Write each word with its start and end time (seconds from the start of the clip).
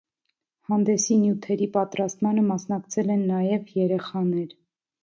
Հանդեսի 0.69 1.17
նյութերի 1.25 1.67
պատրաստմանը 1.77 2.47
մասնակցել 2.49 3.17
են 3.19 3.25
նաև 3.35 3.73
երեխաներ։ 3.85 4.61